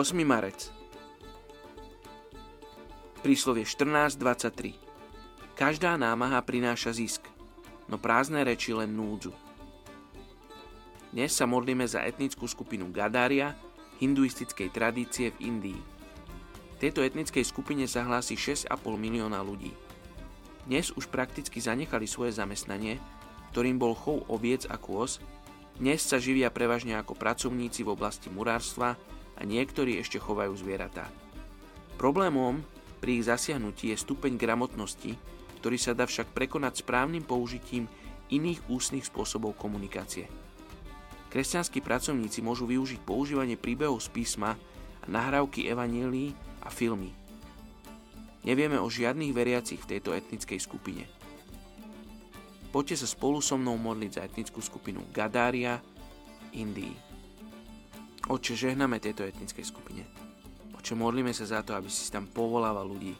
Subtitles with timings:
[0.00, 0.16] 8.
[0.24, 0.72] marec.
[3.20, 4.72] Príslovie 14.23
[5.52, 7.28] Každá námaha prináša zisk,
[7.84, 9.28] no prázdne reči len núdzu.
[11.12, 13.52] Dnes sa modlíme za etnickú skupinu Gadária,
[14.00, 15.80] hinduistickej tradície v Indii.
[16.80, 19.76] Tejto etnickej skupine sa hlási 6,5 milióna ľudí.
[20.64, 22.96] Dnes už prakticky zanechali svoje zamestnanie,
[23.52, 25.20] ktorým bol chov oviec a kôz,
[25.76, 28.96] dnes sa živia prevažne ako pracovníci v oblasti murárstva,
[29.40, 31.08] a niektorí ešte chovajú zvieratá.
[31.96, 32.60] Problémom
[33.00, 35.16] pri ich zasiahnutí je stupeň gramotnosti,
[35.64, 37.88] ktorý sa dá však prekonať správnym použitím
[38.28, 40.28] iných ústnych spôsobov komunikácie.
[41.32, 44.58] Kresťanskí pracovníci môžu využiť používanie príbehov z písma
[45.00, 47.14] a nahrávky evanílií a filmy.
[48.42, 51.04] Nevieme o žiadnych veriacich v tejto etnickej skupine.
[52.72, 55.82] Poďte sa spolu so mnou modliť za etnickú skupinu Gadária
[56.56, 56.94] Indii.
[58.30, 60.06] Oče, žehname tejto etnickej skupine.
[60.78, 63.10] Oče, modlíme sa za to, aby si tam povolával ľudí,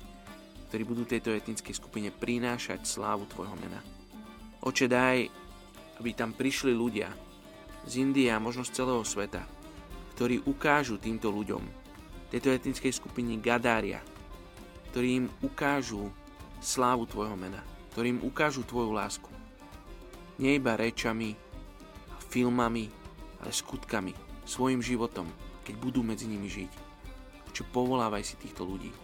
[0.70, 3.83] ktorí budú tejto etnickej skupine prinášať slávu Tvojho mena.
[4.62, 5.27] Oče, daj,
[5.98, 7.11] aby tam prišli ľudia
[7.91, 9.42] z Indie a možno z celého sveta,
[10.14, 11.67] ktorí ukážu týmto ľuďom,
[12.30, 13.98] tejto etnickej skupine Gadária,
[14.95, 16.06] ktorí im ukážu
[16.62, 17.67] slávu Tvojho mena,
[17.98, 19.27] ktorí im ukážu Tvoju lásku.
[20.39, 21.34] Nie iba rečami
[22.30, 22.86] filmami,
[23.42, 25.28] ale skutkami, svojim životom,
[25.64, 26.73] keď budú medzi nimi žiť.
[27.51, 28.95] Čo povolávaj si týchto ľudí.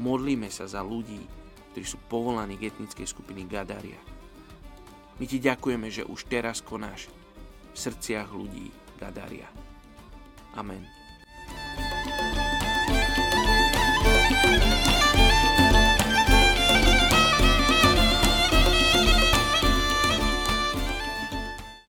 [0.00, 1.20] Modlíme sa za ľudí,
[1.72, 4.00] ktorí sú povolaní k etnickej skupiny Gadária.
[5.20, 7.12] My ti ďakujeme, že už teraz konáš
[7.72, 9.48] v srdciach ľudí Gadária.
[10.56, 11.01] Amen.